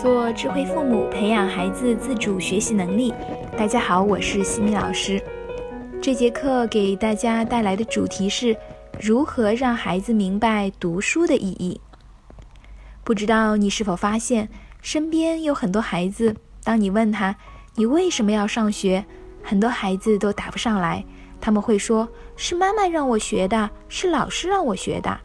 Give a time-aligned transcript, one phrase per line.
[0.00, 3.12] 做智慧父母，培养孩子自主学习能力。
[3.54, 5.22] 大家好，我是西米老师。
[6.00, 8.56] 这节课给大家带来的主题是
[8.98, 11.78] 如何让孩子明白读书的意义。
[13.04, 14.48] 不知道你是否发现，
[14.80, 17.36] 身边有很多孩子，当你问他
[17.74, 19.04] 你为什么要上学，
[19.42, 21.04] 很多孩子都答不上来。
[21.42, 25.20] 他们会说是妈妈让我学的，是老师让我学的。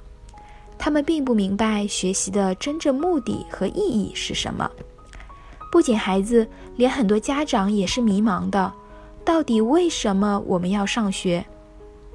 [0.86, 4.70] 他们并不明白学习的真正目的和意义是什么。
[5.72, 8.72] 不仅孩子，连很多家长也是迷茫的。
[9.24, 11.44] 到底为什么我们要上学？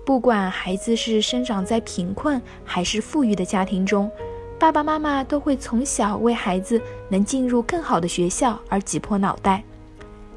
[0.07, 4.09] 不管孩子是生长在贫困还是富裕的家庭中，
[4.57, 9.65] 爸爸妈妈都会从小为孩子能进入更好的学校而挤破脑袋。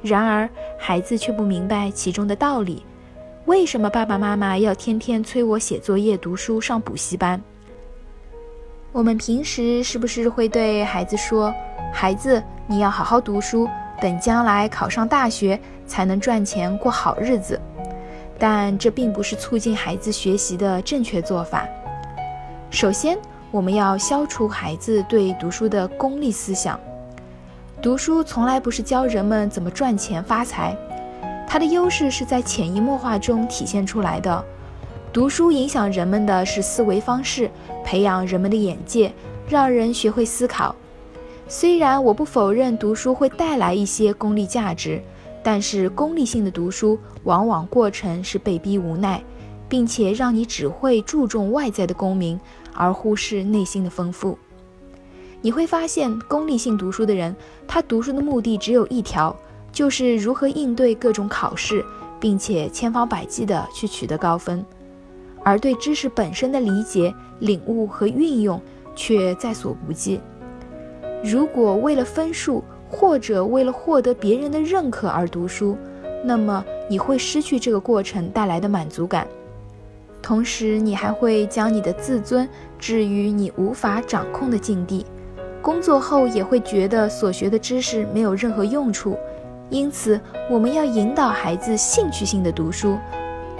[0.01, 2.83] 然而，孩子却不明白其中的道理。
[3.45, 7.39] 为什么爸爸妈妈要天天催我写作业、读书、上补习班？
[8.93, 11.51] 我们平时是不是会对孩子说
[11.91, 13.67] ：“孩子，你要好好读书，
[13.99, 17.59] 等将来考上大学才能赚钱过好日子。”
[18.37, 21.67] 但这并不是促进孩子学习的正确做法。
[22.69, 23.17] 首先，
[23.49, 26.79] 我们要消除孩子对读书的功利思想。
[27.81, 30.77] 读书从来不是教人们怎么赚钱发财，
[31.47, 34.45] 它的优势是在潜移默化中体现出来的。
[35.13, 37.47] 读书影响人们的是思维方式，
[37.85, 39.13] 培养人们的眼界，
[39.47, 40.75] 让人学会思考。
[41.47, 44.99] 虽然我不否认读书会带来一些功利价值，
[45.43, 49.23] 但是功利性的读书往往过程是被逼无奈，
[49.69, 52.39] 并且让你只会注重外在的功名，
[52.73, 54.35] 而忽视内心的丰富。
[55.41, 57.35] 你会发现，功利性读书的人，
[57.67, 59.35] 他读书的目的只有一条，
[59.71, 61.85] 就是如何应对各种考试，
[62.19, 64.65] 并且千方百计地去取得高分。
[65.43, 68.61] 而对知识本身的理解、领悟和运用
[68.95, 70.19] 却在所不计。
[71.23, 75.77] 如果为了分数或者为了获得别人的认可而读书，
[76.23, 79.27] 那么你会失去这个过程带来的满足感，
[80.21, 85.05] 同时你还会将你的自尊置于你无法掌控的境地。
[85.61, 89.17] 工作后也会觉得所学的知识没有任何用处。
[89.69, 92.97] 因此，我们要引导孩子兴趣性的读书。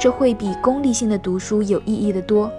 [0.03, 2.52] 这会比功利性的读书有意义的多。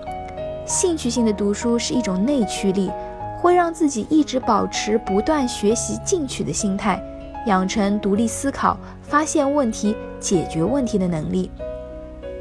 [0.64, 2.90] 兴趣性的读书是一种内驱力，
[3.38, 6.98] 会让自己一直保持不断学习进取的心态，
[7.46, 11.50] 养成独立思考、发现问题、解决问题的能力。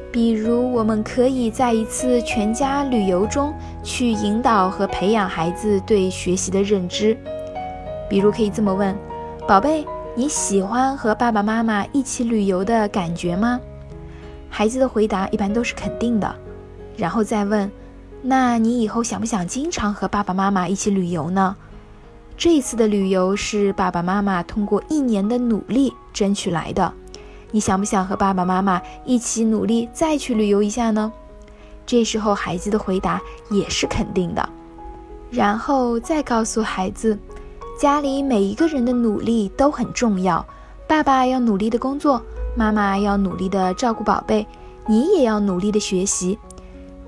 [0.09, 3.53] 比如，我们可以在一次全家旅游中
[3.83, 7.17] 去引导和培养孩子对学习的认知。
[8.09, 8.95] 比如，可以这么问
[9.45, 9.85] ：“宝贝，
[10.15, 13.59] 你喜欢和爸爸妈妈一起旅游的感觉吗？”
[14.55, 16.35] 孩子的回答一般都是肯定的，
[16.95, 17.71] 然后再问
[18.21, 21.55] ：“那你以后想不想经常和爸爸妈妈一起旅游呢？”
[22.37, 26.93] 这一次的旅游是爸爸妈妈通过一年的努力争取来的，
[27.49, 31.11] 你想不想和爸爸妈妈一起努力再去旅游一下呢？
[31.83, 34.49] 这时候孩子的回答也是肯定的，
[35.31, 37.17] 然后再告诉孩子，
[37.79, 40.45] 家里每一个人的努力都很重要，
[40.87, 42.21] 爸爸要努力的工作。
[42.55, 44.45] 妈妈要努力的照顾宝贝，
[44.85, 46.37] 你也要努力的学习。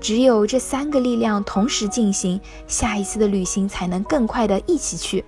[0.00, 5.24] 只有这三个力量同时进行，下一次的旅行才能更快的一起去。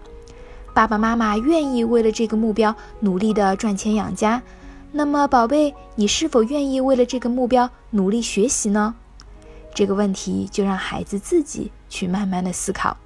[0.75, 4.43] 爸爸妈妈愿意为了这个目标努力的赚钱养家，
[4.93, 8.95] 那么宝贝，你是否愿意为了这个目标努力学习呢？
[9.75, 12.97] 这个问题就让孩子自己去慢慢的思考。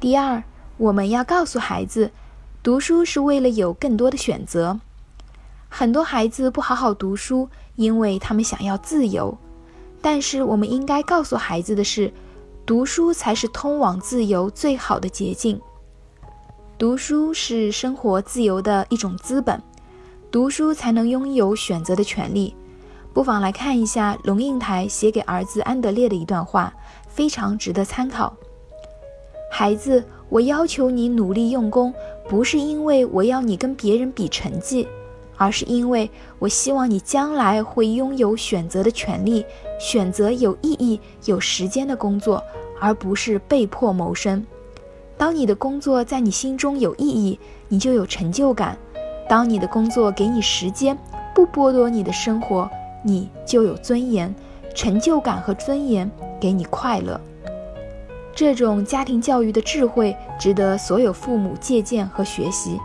[0.00, 0.42] 第二，
[0.76, 2.10] 我们要告诉孩子，
[2.62, 4.80] 读书是为了有更多的选择。
[5.68, 9.36] 很多孩子不好好读书，因为他们想要自由。
[10.00, 12.12] 但是我们应该告诉孩子的是，
[12.64, 15.60] 读书才是通往自由最好的捷径。
[16.78, 19.60] 读书是生活自由的一种资本，
[20.30, 22.54] 读书才能拥有选择的权利。
[23.12, 26.72] 不妨来看一下龙应台写给儿子安德烈的一段话，
[27.08, 28.36] 非常值得参考。
[29.50, 31.92] 孩子，我要求你努力用功，
[32.28, 34.86] 不是因为我要你跟别人比成绩。
[35.38, 39.46] 而是因为我希望你将来会拥有选择的权利，
[39.80, 42.42] 选择有意义、有时间的工作，
[42.78, 44.44] 而不是被迫谋生。
[45.16, 48.76] 当你的工作在你心中有意义，你就有成就感；
[49.28, 50.98] 当你的工作给你时间，
[51.34, 52.68] 不剥夺你的生活，
[53.02, 54.34] 你就有尊严。
[54.74, 56.08] 成就感和尊严
[56.38, 57.20] 给你快乐。
[58.32, 62.78] 这种家庭教育的智慧，值得所有父母借鉴和学习。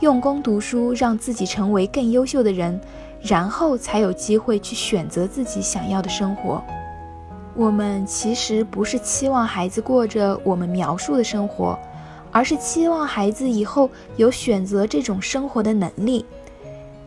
[0.00, 2.80] 用功读书，让自己成为更优秀的人，
[3.20, 6.62] 然后才有机会去选择自己想要的生活。
[7.54, 11.78] 我们其实不是期望孩子过着我们描述的生活，
[12.32, 16.24] 而是期望孩子以后有选择这种生活的能力。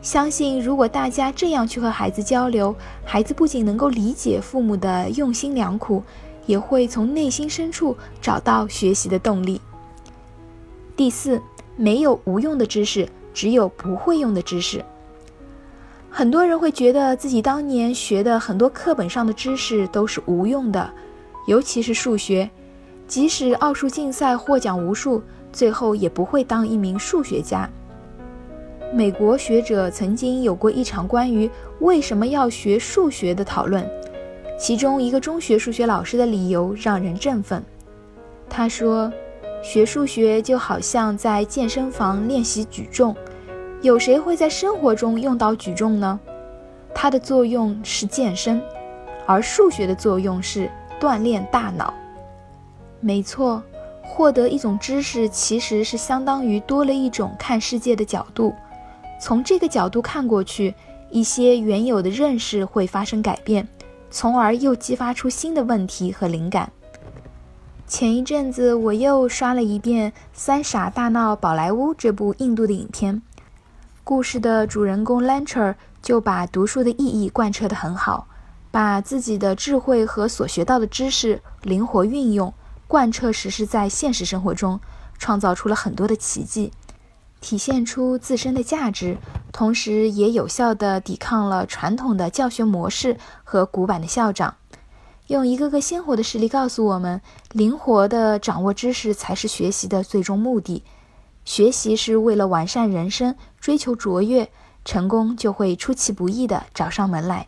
[0.03, 6.03] 相信如果大家这样去和孩子交流，孩子不仅能够理解父母的用心良苦，
[6.45, 9.59] 也会从内心深处找到学习的动力。
[10.95, 11.41] 第四，
[11.75, 14.83] 没有无用的知识，只有不会用的知识。
[16.09, 20.91] 很多人会觉得自己当年学的很多课本上的知识都是无用的，
[21.47, 22.47] 尤其是数学，
[23.07, 25.21] 即使奥数竞赛获奖无数，
[25.51, 27.67] 最后也不会当一名数学家。
[28.93, 31.49] 美国学者曾经有过一场关于
[31.79, 33.83] 为什么要学数学的讨论，
[34.59, 37.63] 其中一个中学数学老师的理由让人振奋。
[38.47, 39.11] 他说
[39.63, 43.15] ：“学数学就好像在健身房练习举重，
[43.81, 46.19] 有谁会在生活中用到举重呢？
[46.93, 48.61] 它的作用是健身，
[49.25, 50.69] 而数学的作用是
[50.99, 51.93] 锻炼大脑。
[52.99, 53.63] 没错，
[54.03, 58.53] 获得一种知识其实是相当于多了一种看世界的角度。”
[59.19, 60.75] 从这个角度看过去，
[61.09, 63.65] 一些原有的认识会发生改变，
[64.11, 66.69] 从而又激发出新的问题和灵感。
[67.85, 73.21] 前一阵子我又刷了一遍《三傻大闹宝莱坞》这部印度的影片，
[74.03, 78.27] 故事的主人公 Lancher 就把读书的意义贯彻得很好，
[78.71, 82.51] 把自己的智慧和所学到的知识灵活运用，
[82.87, 84.79] 贯彻实施在现实生活中，
[85.19, 86.71] 创造出了很多的奇迹。
[87.41, 89.17] 体现出自身的价值，
[89.51, 94.55] 同时也有效地抵抗了传统的教学模式和古板的校长，
[95.27, 97.21] 用一个个鲜活的实例告诉我们：
[97.51, 100.83] 灵活的掌握知识才是学习的最终目的。
[101.45, 104.51] 学习是为了完善人生，追求卓越，
[104.85, 107.47] 成功就会出其不意的找上门来。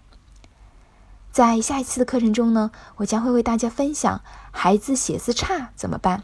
[1.31, 6.23] 在下一次的课程中呢，我将会为大家分享孩子写字差怎么办。